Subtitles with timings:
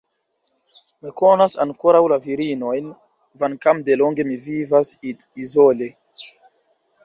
[1.03, 2.89] Mi konas ankoraŭ la virinojn,
[3.37, 5.95] kvankam delonge mi vivas izole.